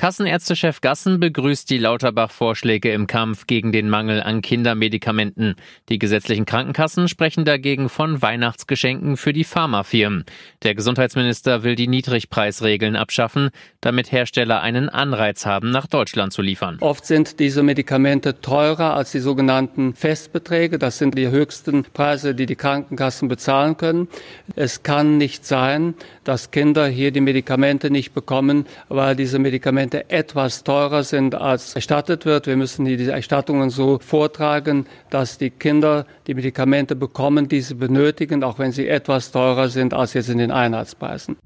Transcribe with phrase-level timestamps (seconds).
[0.00, 5.56] Kassenärztechef Gassen begrüßt die Lauterbach-Vorschläge im Kampf gegen den Mangel an Kindermedikamenten.
[5.90, 10.24] Die gesetzlichen Krankenkassen sprechen dagegen von Weihnachtsgeschenken für die Pharmafirmen.
[10.62, 13.50] Der Gesundheitsminister will die Niedrigpreisregeln abschaffen,
[13.82, 16.78] damit Hersteller einen Anreiz haben, nach Deutschland zu liefern.
[16.80, 20.78] Oft sind diese Medikamente teurer als die sogenannten Festbeträge.
[20.78, 24.08] Das sind die höchsten Preise, die die Krankenkassen bezahlen können.
[24.56, 25.92] Es kann nicht sein,
[26.24, 31.74] dass Kinder hier die Medikamente nicht bekommen, weil diese Medikamente Medikamente etwas teurer sind, als
[31.74, 32.46] erstattet wird.
[32.46, 38.44] Wir müssen diese Erstattungen so vortragen, dass die Kinder die Medikamente bekommen, die sie benötigen,
[38.44, 41.36] auch wenn sie etwas teurer sind als jetzt in den Einheitspreisen.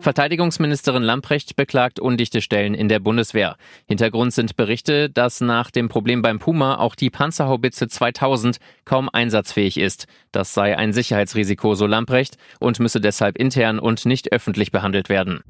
[0.00, 3.54] Verteidigungsministerin Lamprecht beklagt undichte Stellen in der Bundeswehr.
[3.86, 9.78] Hintergrund sind Berichte, dass nach dem Problem beim Puma auch die Panzerhaubitze 2000 kaum einsatzfähig
[9.78, 10.08] ist.
[10.32, 15.44] Das sei ein Sicherheitsrisiko, so Lamprecht, und müsse deshalb intern und nicht öffentlich behandelt werden.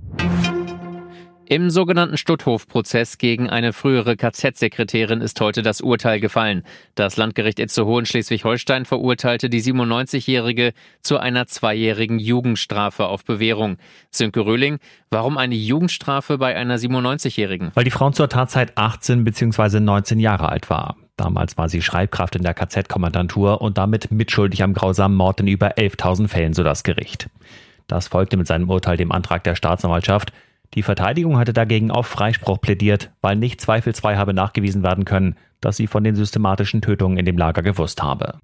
[1.52, 6.62] Im sogenannten Stutthof-Prozess gegen eine frühere KZ-Sekretärin ist heute das Urteil gefallen.
[6.94, 13.76] Das Landgericht Itzehoe in Schleswig-Holstein verurteilte die 97-Jährige zu einer zweijährigen Jugendstrafe auf Bewährung.
[14.10, 14.78] Sönke Röhling,
[15.10, 17.70] warum eine Jugendstrafe bei einer 97-Jährigen?
[17.74, 19.80] Weil die Frau zur Tatzeit 18 bzw.
[19.80, 20.96] 19 Jahre alt war.
[21.18, 25.76] Damals war sie Schreibkraft in der KZ-Kommandantur und damit mitschuldig am grausamen Mord in über
[25.76, 27.28] 11.000 Fällen, so das Gericht.
[27.88, 30.32] Das folgte mit seinem Urteil dem Antrag der Staatsanwaltschaft.
[30.74, 35.76] Die Verteidigung hatte dagegen auf Freispruch plädiert, weil nicht zweifelsfrei habe nachgewiesen werden können, dass
[35.76, 38.38] sie von den systematischen Tötungen in dem Lager gewusst habe.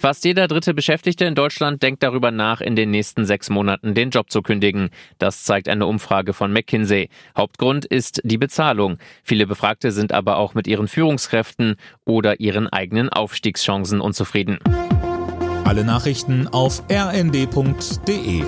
[0.00, 4.08] Fast jeder dritte Beschäftigte in Deutschland denkt darüber nach, in den nächsten sechs Monaten den
[4.08, 4.88] Job zu kündigen.
[5.18, 7.10] Das zeigt eine Umfrage von McKinsey.
[7.36, 8.96] Hauptgrund ist die Bezahlung.
[9.22, 14.58] Viele Befragte sind aber auch mit ihren Führungskräften oder ihren eigenen Aufstiegschancen unzufrieden.
[15.64, 18.44] Alle Nachrichten auf rnd.de